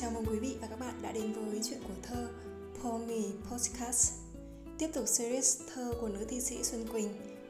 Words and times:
Chào 0.00 0.10
mừng 0.10 0.24
quý 0.26 0.38
vị 0.38 0.56
và 0.60 0.66
các 0.66 0.80
bạn 0.80 0.94
đã 1.02 1.12
đến 1.12 1.32
với 1.32 1.60
chuyện 1.68 1.80
của 1.88 1.94
thơ 2.02 2.28
Pomi 2.82 3.24
Podcast. 3.50 4.12
Tiếp 4.78 4.88
tục 4.94 5.04
series 5.06 5.60
thơ 5.74 5.94
của 6.00 6.08
nữ 6.08 6.24
thi 6.28 6.40
sĩ 6.40 6.62
Xuân 6.62 6.88
Quỳnh. 6.88 7.08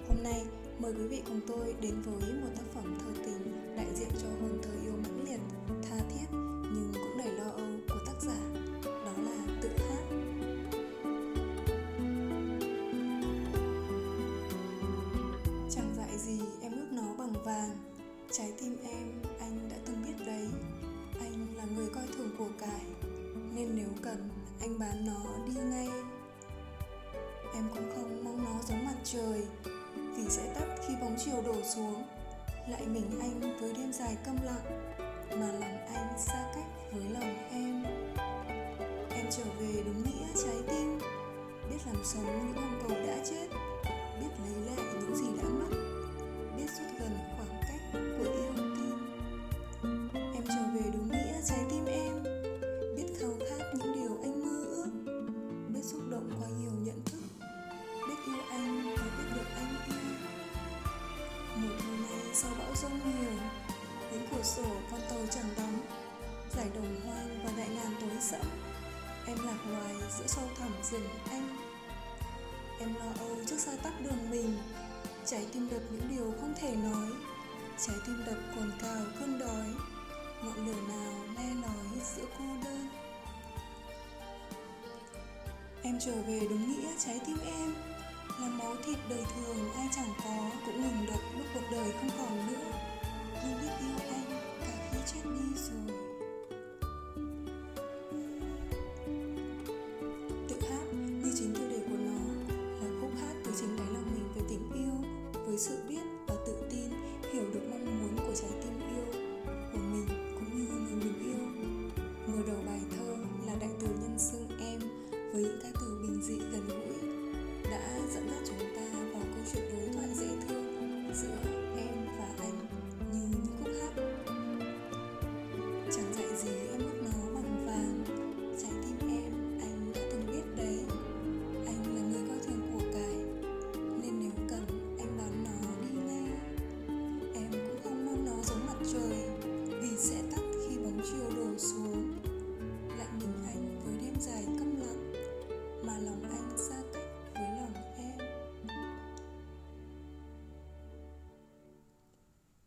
Hôm 0.08 0.22
nay 0.22 0.42
mời 0.78 0.92
quý 0.92 1.06
vị 1.06 1.22
cùng 1.26 1.40
tôi 1.46 1.74
đến 1.80 2.02
với 2.02 2.32
một 2.32 2.48
tác 2.56 2.62
phẩm 2.74 2.98
thơ 3.00 3.22
tình 3.24 3.76
đại 3.76 3.86
diện 3.94 4.08
cho 4.22 4.28
hôn 4.28 4.58
thơ 4.62 4.70
yêu 4.82 4.92
mãnh 4.92 5.24
liệt, 5.24 5.40
tha 5.82 5.96
thiết 5.96 6.26
nhưng 6.72 6.92
cũng 6.94 7.18
đầy 7.18 7.32
lo 7.32 7.50
âu 7.50 7.68
của 7.88 7.98
tác 8.06 8.22
giả. 8.22 8.40
Đó 8.84 9.12
là 9.22 9.58
tự 9.62 9.68
hát 9.68 10.04
Chẳng 15.70 15.94
dại 15.96 16.18
gì 16.18 16.40
em 16.62 16.72
ước 16.72 16.88
nó 16.92 17.14
bằng 17.18 17.32
vàng. 17.44 17.76
Trái 18.32 18.52
tim 18.60 18.76
em 18.90 19.22
anh 19.40 19.68
đã 19.70 19.76
từng 19.86 20.02
biết 20.06 20.24
đấy 20.26 20.46
là 21.60 21.66
người 21.76 21.88
coi 21.94 22.04
thường 22.16 22.30
của 22.38 22.48
cải, 22.60 23.10
Nên 23.54 23.76
nếu 23.76 23.88
cần, 24.02 24.28
anh 24.60 24.78
bán 24.78 25.06
nó 25.06 25.46
đi 25.46 25.52
ngay. 25.70 25.88
Em 27.54 27.68
cũng 27.74 27.90
không 27.94 28.24
mong 28.24 28.44
nó 28.44 28.62
giống 28.68 28.84
mặt 28.84 28.96
trời, 29.04 29.46
Vì 29.94 30.28
sẽ 30.28 30.54
tắt 30.54 30.66
khi 30.86 30.94
bóng 31.00 31.16
chiều 31.24 31.42
đổ 31.46 31.62
xuống. 31.62 32.02
Lại 32.68 32.86
mình 32.86 33.20
anh 33.20 33.58
với 33.60 33.72
đêm 33.72 33.92
dài 33.92 34.16
câm 34.24 34.36
lặng, 34.44 34.94
Mà 35.30 35.52
lòng 35.52 35.86
anh 35.94 36.18
xa 36.18 36.52
cách 36.54 36.92
với 36.92 37.04
lòng 37.10 37.36
em. 37.50 37.84
Em 39.10 39.26
trở 39.30 39.44
về 39.58 39.82
đúng 39.84 40.02
nghĩa 40.04 40.26
trái 40.44 40.56
tim, 40.68 40.98
Biết 41.70 41.78
làm 41.86 42.04
sống 42.04 42.24
những 42.24 42.56
ông 42.56 42.80
cầu 42.82 42.98
rung 62.82 62.98
nhiều 63.04 63.32
những 64.12 64.26
cửa 64.30 64.42
sổ 64.42 64.64
con 64.90 65.00
tàu 65.08 65.18
chẳng 65.30 65.50
đóng 65.56 65.80
Giải 66.56 66.66
đồng 66.74 67.00
hoang 67.06 67.44
và 67.44 67.52
đại 67.56 67.68
ngàn 67.68 67.94
tối 68.00 68.10
sẫm. 68.20 68.46
Em 69.26 69.38
lạc 69.46 69.58
loài 69.70 69.94
giữa 70.18 70.26
sâu 70.26 70.44
thẳm 70.58 70.72
rừng 70.90 71.08
anh. 71.30 71.56
Em 72.80 72.94
lo 72.94 73.12
âu 73.18 73.36
trước 73.46 73.58
xa 73.58 73.72
tắc 73.82 74.00
đường 74.00 74.30
mình. 74.30 74.58
Trái 75.26 75.46
tim 75.52 75.68
đập 75.70 75.82
những 75.90 76.08
điều 76.10 76.34
không 76.40 76.54
thể 76.60 76.76
nói. 76.76 77.10
Trái 77.86 77.96
tim 78.06 78.22
đập 78.26 78.36
cồn 78.56 78.72
cào 78.82 79.04
cơn 79.20 79.38
đói. 79.38 79.66
Ngọn 80.42 80.66
lửa 80.66 80.80
nào 80.88 81.12
le 81.36 81.54
lói 81.62 82.00
giữa 82.16 82.26
cô 82.38 82.44
đơn? 82.64 82.88
Em 85.82 85.98
trở 86.00 86.22
về 86.26 86.40
đúng 86.50 86.72
nghĩa 86.72 86.88
trái 86.98 87.20
tim 87.26 87.36
em. 87.46 87.74
Là 88.40 88.48
máu 88.48 88.76
thịt 88.86 88.98
đời 89.08 89.24
thường 89.36 89.72
ai 89.76 89.88
chẳng 89.96 90.14
có 90.24 90.50
Cũng 90.66 90.82
ngừng 90.82 91.06
đập 91.06 91.20
lúc 91.36 91.46
cuộc 91.54 91.70
đời 91.70 91.92
không 91.92 92.10
còn 92.18 92.46
nữa. 92.46 92.70
Nhưng 93.44 93.60
biết 93.60 93.72
yêu 93.80 93.96
anh 94.10 94.19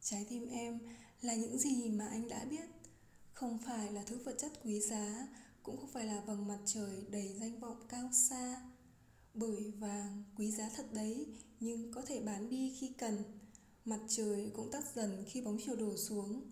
Trái 0.03 0.25
tim 0.29 0.47
em 0.47 0.79
là 1.21 1.35
những 1.35 1.57
gì 1.57 1.89
mà 1.89 2.07
anh 2.07 2.27
đã 2.27 2.45
biết. 2.45 2.65
Không 3.33 3.59
phải 3.65 3.91
là 3.91 4.03
thứ 4.03 4.17
vật 4.17 4.35
chất 4.37 4.51
quý 4.63 4.79
giá, 4.79 5.27
Cũng 5.63 5.77
không 5.77 5.91
phải 5.91 6.05
là 6.05 6.21
vầng 6.21 6.47
mặt 6.47 6.59
trời 6.65 7.05
đầy 7.09 7.35
danh 7.39 7.59
vọng 7.59 7.85
cao 7.89 8.09
xa. 8.13 8.61
Bởi 9.33 9.71
vàng, 9.71 10.23
quý 10.37 10.51
giá 10.51 10.69
thật 10.75 10.93
đấy, 10.93 11.27
Nhưng 11.59 11.91
có 11.91 12.01
thể 12.01 12.21
bán 12.21 12.49
đi 12.49 12.75
khi 12.79 12.93
cần. 12.97 13.23
Mặt 13.85 13.99
trời 14.07 14.51
cũng 14.55 14.71
tắt 14.71 14.83
dần 14.95 15.25
khi 15.27 15.41
bóng 15.41 15.57
chiều 15.65 15.75
đổ 15.75 15.97
xuống. 15.97 16.51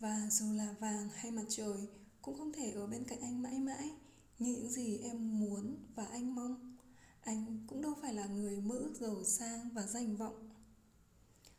Và 0.00 0.28
dù 0.30 0.52
là 0.52 0.74
vàng 0.80 1.08
hay 1.14 1.30
mặt 1.30 1.44
trời, 1.48 1.88
Cũng 2.22 2.38
không 2.38 2.52
thể 2.52 2.70
ở 2.70 2.86
bên 2.86 3.04
cạnh 3.04 3.20
anh 3.20 3.42
mãi 3.42 3.58
mãi, 3.58 3.90
Như 4.38 4.52
những 4.52 4.70
gì 4.70 4.98
em 4.98 5.40
muốn 5.40 5.76
và 5.94 6.04
anh 6.04 6.34
mong. 6.34 6.76
Anh 7.20 7.66
cũng 7.68 7.82
đâu 7.82 7.94
phải 8.02 8.14
là 8.14 8.26
người 8.26 8.60
mơ 8.60 8.76
ước 8.76 8.94
giàu 9.00 9.24
sang 9.24 9.68
và 9.74 9.86
danh 9.86 10.16
vọng. 10.16 10.48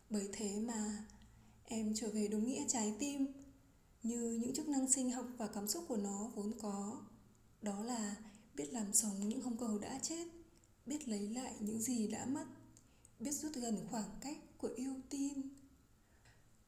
Bởi 0.10 0.30
thế 0.34 0.60
mà 0.60 1.06
em 1.66 1.94
trở 1.96 2.10
về 2.10 2.28
đúng 2.28 2.48
nghĩa 2.48 2.66
trái 2.68 2.94
tim, 3.00 3.28
như 4.04 4.40
những 4.42 4.54
chức 4.54 4.68
năng 4.68 4.92
sinh 4.92 5.12
học 5.12 5.26
và 5.38 5.48
cảm 5.48 5.68
xúc 5.68 5.86
của 5.88 5.98
nó 5.98 6.32
vốn 6.36 6.52
có. 6.62 7.02
Đó 7.62 7.84
là 7.84 8.16
biết 8.56 8.74
làm 8.74 8.94
sống 8.94 9.30
những 9.30 9.42
hồng 9.42 9.58
cầu 9.58 9.80
đã 9.80 10.00
chết, 10.04 10.28
biết 10.86 11.08
lấy 11.08 11.30
lại 11.30 11.54
những 11.60 11.82
gì 11.82 12.08
đã 12.08 12.26
mất, 12.26 12.46
biết 13.20 13.32
rút 13.32 13.52
gần 13.56 13.88
khoảng 13.92 14.10
cách 14.22 14.38
của 14.58 14.70
yêu 14.76 14.94
tin. 15.10 15.34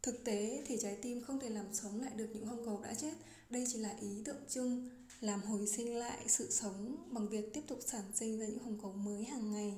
Thực 0.02 0.24
tế 0.24 0.64
thì 0.68 0.78
trái 0.82 0.98
tim 1.02 1.24
không 1.24 1.40
thể 1.40 1.50
làm 1.50 1.74
sống 1.74 2.02
lại 2.02 2.12
được 2.16 2.28
những 2.34 2.46
hồng 2.46 2.66
cầu 2.66 2.82
đã 2.84 2.94
chết. 2.94 3.14
Đây 3.50 3.66
chỉ 3.68 3.78
là 3.78 3.98
ý 4.02 4.24
tượng 4.26 4.42
trưng 4.50 4.90
làm 5.20 5.42
hồi 5.42 5.68
sinh 5.68 5.96
lại 5.96 6.26
sự 6.28 6.52
sống 6.52 7.08
bằng 7.12 7.30
việc 7.30 7.54
tiếp 7.54 7.62
tục 7.68 7.80
sản 7.86 8.04
sinh 8.14 8.40
ra 8.40 8.46
những 8.46 8.64
hồng 8.64 8.80
cầu 8.82 8.94
mới 8.94 9.24
hàng 9.24 9.52
ngày. 9.52 9.78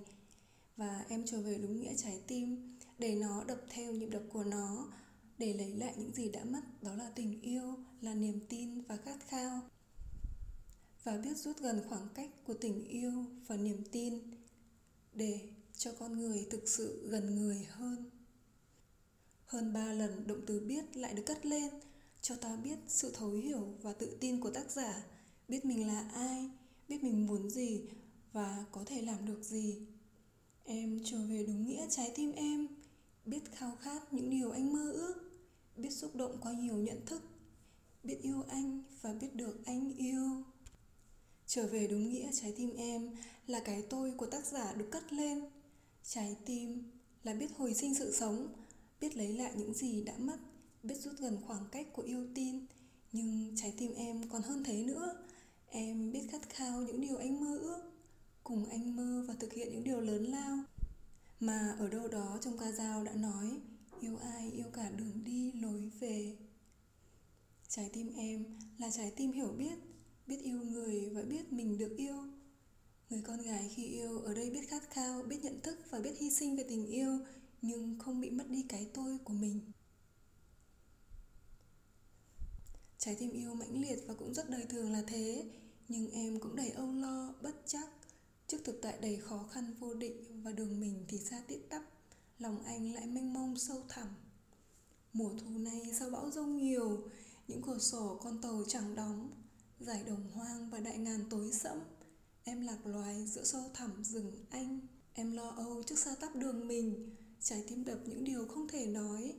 Và 0.77 1.05
em 1.09 1.23
trở 1.25 1.41
về 1.41 1.57
đúng 1.57 1.81
nghĩa 1.81 1.95
trái 1.97 2.21
tim, 2.27 2.77
để 2.97 3.15
nó 3.15 3.43
đập 3.43 3.61
theo 3.69 3.93
nhịp 3.93 4.09
đập 4.09 4.23
của 4.33 4.43
nó 4.43 4.87
để 5.37 5.53
lấy 5.53 5.73
lại 5.73 5.93
những 5.97 6.13
gì 6.13 6.29
đã 6.29 6.45
mất, 6.45 6.61
đó 6.81 6.95
là 6.95 7.09
tình 7.15 7.41
yêu, 7.41 7.75
là 8.01 8.13
niềm 8.13 8.39
tin 8.49 8.81
và 8.81 8.97
khát 8.97 9.17
khao. 9.27 9.61
Và 11.03 11.17
biết 11.17 11.37
rút 11.37 11.57
gần 11.59 11.81
khoảng 11.89 12.07
cách 12.13 12.29
của 12.43 12.53
tình 12.53 12.87
yêu 12.87 13.25
và 13.47 13.57
niềm 13.57 13.83
tin 13.91 14.19
để 15.13 15.49
cho 15.77 15.91
con 15.99 16.19
người 16.19 16.47
thực 16.49 16.69
sự 16.69 17.09
gần 17.09 17.35
người 17.35 17.67
hơn. 17.69 18.11
Hơn 19.45 19.73
ba 19.73 19.93
lần 19.93 20.27
động 20.27 20.41
từ 20.47 20.59
biết 20.59 20.97
lại 20.97 21.13
được 21.13 21.23
cất 21.25 21.45
lên, 21.45 21.69
cho 22.21 22.35
ta 22.35 22.55
biết 22.55 22.79
sự 22.87 23.11
thấu 23.11 23.31
hiểu 23.31 23.75
và 23.81 23.93
tự 23.93 24.17
tin 24.19 24.39
của 24.39 24.49
tác 24.49 24.71
giả, 24.71 25.05
biết 25.47 25.65
mình 25.65 25.87
là 25.87 26.09
ai, 26.13 26.49
biết 26.89 27.03
mình 27.03 27.27
muốn 27.27 27.49
gì 27.49 27.81
và 28.33 28.65
có 28.71 28.83
thể 28.85 29.01
làm 29.01 29.25
được 29.25 29.43
gì. 29.43 29.87
Em 30.63 30.99
trở 31.05 31.17
về 31.29 31.43
đúng 31.47 31.67
nghĩa 31.67 31.87
trái 31.89 32.11
tim 32.15 32.31
em, 32.31 32.67
biết 33.25 33.41
khao 33.51 33.75
khát 33.75 34.13
những 34.13 34.29
điều 34.29 34.51
anh 34.51 34.73
mơ 34.73 34.91
ước 34.91 35.26
biết 35.77 35.89
xúc 35.89 36.15
động 36.15 36.37
qua 36.41 36.51
nhiều 36.51 36.77
nhận 36.77 37.05
thức. 37.05 37.21
Biết 38.03 38.17
yêu 38.21 38.43
anh 38.47 38.83
và 39.01 39.13
biết 39.13 39.35
được 39.35 39.65
anh 39.65 39.93
yêu. 39.97 40.43
Trở 41.47 41.67
về 41.67 41.87
đúng 41.87 42.09
nghĩa 42.09 42.29
trái 42.33 42.53
tim 42.57 42.75
em 42.75 43.15
là 43.47 43.59
cái 43.59 43.83
tôi 43.89 44.11
của 44.11 44.25
tác 44.25 44.45
giả 44.45 44.73
được 44.73 44.87
cất 44.91 45.13
lên. 45.13 45.43
Trái 46.03 46.35
tim 46.45 46.83
là 47.23 47.33
biết 47.33 47.47
hồi 47.57 47.73
sinh 47.73 47.95
sự 47.95 48.11
sống, 48.11 48.47
biết 49.01 49.17
lấy 49.17 49.33
lại 49.33 49.51
những 49.55 49.73
gì 49.73 50.03
đã 50.03 50.13
mất, 50.17 50.37
biết 50.83 50.95
rút 50.95 51.13
gần 51.19 51.37
khoảng 51.47 51.65
cách 51.71 51.87
của 51.93 52.01
yêu 52.01 52.27
tin. 52.35 52.65
Nhưng 53.11 53.55
trái 53.55 53.73
tim 53.77 53.93
em 53.93 54.29
còn 54.29 54.41
hơn 54.41 54.63
thế 54.63 54.83
nữa. 54.83 55.23
Em 55.69 56.11
biết 56.11 56.27
khát 56.31 56.49
khao 56.49 56.81
những 56.81 57.01
điều 57.01 57.17
anh 57.17 57.39
mơ 57.39 57.57
ước, 57.57 57.81
cùng 58.43 58.65
anh 58.65 58.95
mơ 58.95 59.25
và 59.27 59.33
thực 59.39 59.53
hiện 59.53 59.71
những 59.71 59.83
điều 59.83 60.01
lớn 60.01 60.25
lao. 60.25 60.57
Mà 61.39 61.75
ở 61.79 61.89
đâu 61.89 62.07
đó 62.07 62.37
trong 62.41 62.57
ca 62.57 62.71
dao 62.71 63.03
đã 63.03 63.13
nói 63.13 63.59
yêu 64.01 64.17
ai 64.17 64.51
yêu 64.51 64.65
cả 64.73 64.89
đường 64.89 65.23
đi 65.23 65.51
lối 65.51 65.91
về. 65.99 66.37
Trái 67.67 67.89
tim 67.93 68.09
em 68.15 68.45
là 68.77 68.91
trái 68.91 69.13
tim 69.15 69.31
hiểu 69.31 69.53
biết 69.57 69.79
biết 70.27 70.41
yêu 70.43 70.63
người 70.63 71.09
và 71.09 71.21
biết 71.21 71.53
mình 71.53 71.77
được 71.77 71.95
yêu. 71.97 72.15
Người 73.09 73.21
con 73.21 73.41
gái 73.41 73.71
khi 73.75 73.85
yêu 73.85 74.19
ở 74.19 74.33
đây 74.33 74.49
biết 74.49 74.69
khát 74.69 74.89
khao 74.89 75.23
biết 75.23 75.43
nhận 75.43 75.61
thức 75.61 75.77
và 75.89 75.99
biết 75.99 76.17
hy 76.19 76.31
sinh 76.31 76.57
về 76.57 76.65
tình 76.69 76.87
yêu 76.87 77.19
nhưng 77.61 77.99
không 77.99 78.21
bị 78.21 78.29
mất 78.29 78.49
đi 78.49 78.65
cái 78.69 78.89
tôi 78.93 79.17
của 79.23 79.33
mình. 79.33 79.61
Trái 82.97 83.15
tim 83.15 83.31
yêu 83.31 83.53
mãnh 83.53 83.81
liệt 83.81 83.99
và 84.07 84.13
cũng 84.13 84.33
rất 84.33 84.49
đời 84.49 84.65
thường 84.69 84.91
là 84.91 85.03
thế 85.07 85.45
Nhưng 85.87 86.11
em 86.11 86.39
cũng 86.39 86.55
đầy 86.55 86.69
âu 86.69 86.93
lo, 86.93 87.33
bất 87.41 87.55
chắc. 87.65 87.89
Trước 88.47 88.57
thực 88.63 88.79
tại 88.81 88.97
đầy 89.01 89.17
khó 89.17 89.47
khăn 89.51 89.73
vô 89.79 89.93
định 89.93 90.41
Và 90.43 90.51
đường 90.51 90.79
mình 90.79 91.05
thì 91.07 91.17
xa 91.17 91.41
tít 91.47 91.59
tắp. 91.69 91.83
Lòng 92.39 92.63
anh 92.63 92.93
lại 92.93 93.07
mênh 93.07 93.33
mông 93.33 93.57
sâu 93.57 93.83
thẳm. 93.89 94.07
Mùa 95.13 95.31
thu 95.39 95.57
này 95.57 95.93
sao 95.99 96.09
bão 96.09 96.31
rông 96.31 96.57
nhiều, 96.57 97.09
Những 97.47 97.61
cửa 97.61 97.79
sổ 97.79 98.19
con 98.23 98.41
tàu 98.41 98.63
chẳng 98.67 98.95
đóng. 98.95 99.31
Giải 99.79 100.03
đồng 100.03 100.31
hoang 100.33 100.69
và 100.69 100.79
đại 100.79 100.97
ngàn 100.97 101.25
tối 101.29 101.51
sẫm, 101.51 101.79
Em 102.43 102.61
lạc 102.61 102.85
loài 102.85 103.27
giữa 103.27 103.43
sâu 103.43 103.63
thẳm 103.73 104.03
rừng 104.03 104.45
anh. 104.49 104.79
Em 105.13 105.31
lo 105.31 105.49
âu 105.49 105.83
trước 105.83 105.99
xa 105.99 106.15
tắp 106.19 106.35
đường 106.35 106.67
mình, 106.67 107.15
Trái 107.41 107.63
tim 107.69 107.83
đập 107.83 107.99
những 108.05 108.23
điều 108.23 108.47
không 108.47 108.67
thể 108.67 108.85
nói. 108.85 109.33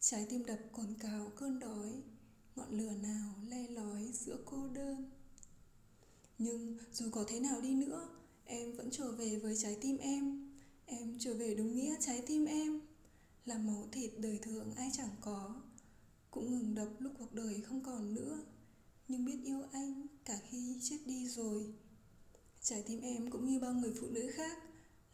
Trái 0.00 0.26
tim 0.30 0.44
đập 0.46 0.58
còn 0.72 0.94
cào 1.00 1.32
cơn 1.36 1.58
đói, 1.58 1.92
Ngọn 2.56 2.70
lửa 2.70 2.92
nào 3.02 3.34
le 3.48 3.68
lói 3.68 4.10
giữa 4.12 4.36
cô 4.44 4.68
đơn. 4.68 5.10
Nhưng 6.38 6.78
dù 6.92 7.10
có 7.10 7.24
thế 7.28 7.40
nào 7.40 7.60
đi 7.60 7.74
nữa, 7.74 8.08
Em 8.44 8.76
vẫn 8.76 8.88
trở 8.90 9.12
về 9.12 9.36
với 9.36 9.56
trái 9.56 9.78
tim 9.80 9.98
em. 9.98 10.47
Em 10.90 11.18
trở 11.18 11.34
về 11.34 11.54
đúng 11.54 11.76
nghĩa 11.76 11.96
trái 12.00 12.22
tim 12.26 12.44
em. 12.44 12.80
Là 13.44 13.58
máu 13.58 13.88
thịt 13.92 14.10
đời 14.18 14.38
thường 14.42 14.74
ai 14.74 14.90
chẳng 14.92 15.16
có. 15.20 15.62
Cũng 16.30 16.50
ngừng 16.50 16.74
đập 16.74 16.88
lúc 16.98 17.12
cuộc 17.18 17.34
đời 17.34 17.60
không 17.60 17.82
còn 17.84 18.14
nữa. 18.14 18.38
Nhưng 19.08 19.24
biết 19.24 19.38
yêu 19.44 19.62
anh 19.72 20.06
cả 20.24 20.40
khi 20.48 20.76
chết 20.82 20.98
đi 21.06 21.28
rồi. 21.28 21.74
Trái 22.62 22.82
tim 22.86 23.00
em 23.00 23.30
cũng 23.30 23.46
như 23.46 23.60
bao 23.60 23.74
người 23.74 23.92
phụ 24.00 24.06
nữ 24.06 24.30
khác. 24.34 24.58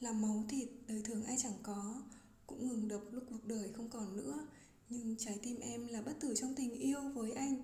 Là 0.01 0.13
máu 0.13 0.45
thịt 0.49 0.69
đời 0.89 1.03
thường 1.05 1.25
ai 1.25 1.37
chẳng 1.43 1.59
có. 1.63 2.03
Cũng 2.47 2.69
ngừng 2.69 2.89
đập 2.89 3.01
lúc 3.13 3.25
cuộc 3.31 3.45
đời 3.45 3.73
không 3.73 3.89
còn 3.91 4.17
nữa. 4.17 4.47
Nhưng 4.89 5.17
trái 5.19 5.39
tim 5.43 5.61
em 5.61 5.87
là 5.87 6.03
bất 6.03 6.21
tử 6.21 6.35
trong 6.37 6.55
tình 6.55 6.75
yêu 6.75 7.01
với 7.15 7.33
anh. 7.33 7.57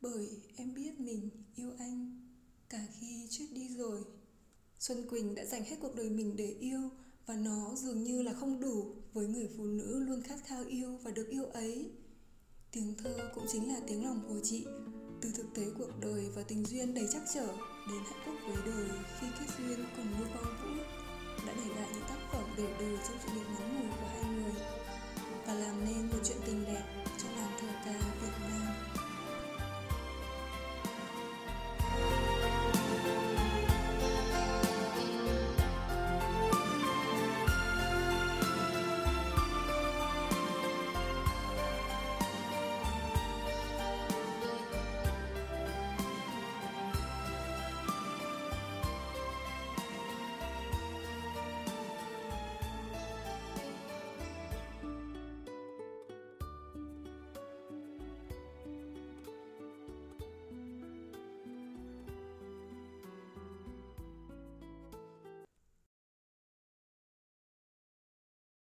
Bởi 0.00 0.28
em 0.56 0.74
biết 0.74 1.00
mình 1.00 1.30
yêu 1.56 1.72
anh 1.78 2.20
Cả 2.68 2.86
khi 3.00 3.26
chết 3.30 3.46
đi 3.52 3.68
rồi. 3.68 4.04
Xuân 4.78 5.08
Quỳnh 5.08 5.34
đã 5.34 5.44
dành 5.44 5.64
hết 5.64 5.76
cuộc 5.80 5.94
đời 5.94 6.10
mình 6.10 6.36
để 6.36 6.56
yêu. 6.60 6.90
Và 7.26 7.34
nó 7.34 7.74
dường 7.74 8.04
như 8.04 8.22
là 8.22 8.32
không 8.32 8.60
đủ 8.60 8.94
Với 9.12 9.26
người 9.26 9.48
phụ 9.56 9.64
nữ 9.64 9.98
luôn 9.98 10.22
khát 10.22 10.36
khao 10.46 10.64
yêu 10.64 10.98
và 11.02 11.10
được 11.10 11.28
yêu 11.28 11.44
ấy 11.44 11.90
Tiếng 12.72 12.94
thơ 12.98 13.30
cũng 13.34 13.44
chính 13.52 13.68
là 13.68 13.80
tiếng 13.86 14.04
lòng 14.04 14.20
của 14.28 14.40
chị, 14.42 14.66
từ 15.20 15.30
thực 15.36 15.54
tế 15.54 15.62
cuộc 15.78 15.90
đời 16.00 16.30
và 16.34 16.42
tình 16.42 16.64
duyên 16.64 16.94
đầy 16.94 17.08
chắc 17.12 17.22
trở 17.34 17.46
đến 17.88 18.02
hạnh 18.04 18.22
phúc 18.26 18.34
với 18.46 18.56
đời 18.66 18.88
khi 19.20 19.26
kết 19.40 19.46
duyên 19.58 19.84
cùng 19.96 20.06
như 20.18 20.24
quang 20.32 20.56
vũ 20.62 20.82
đã 21.46 21.52
để 21.56 21.74
lại 21.74 21.88
những 21.92 22.04
tác 22.08 22.18
phẩm 22.32 22.44
để 22.56 22.66
đời 22.80 22.98
trong 23.08 23.16
sự 23.22 23.28
nghiệp 23.34 23.46
ngắn 23.58 23.80
ngủi 23.80 23.90
của 23.90 24.06
hai 24.06 24.34
người 24.34 24.52
và 25.46 25.54
làm 25.54 25.84
nên 25.84 26.06
một 26.06 26.18
chuyện 26.24 26.38
tình 26.46 26.64
đẹp 26.64 27.04
trong 27.18 27.36
làng 27.36 27.58
thơ 27.60 27.66
ca 27.84 27.92
Việt 28.22 28.32
Nam. 28.40 28.73